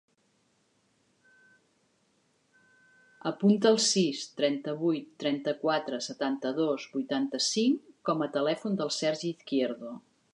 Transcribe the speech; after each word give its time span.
Apunta 3.31 3.69
el 3.73 3.77
sis, 3.89 4.23
trenta-vuit, 4.39 5.13
trenta-quatre, 5.25 6.01
setanta-dos, 6.07 6.89
vuitanta-cinc 6.95 7.95
com 8.11 8.25
a 8.29 8.33
telèfon 8.39 8.81
del 8.81 8.95
Sergi 9.01 9.33
Izquierdo. 9.37 9.99